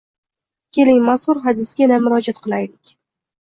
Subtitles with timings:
[0.77, 2.97] Keling, mazkur hadisga yana murojaat qilaylik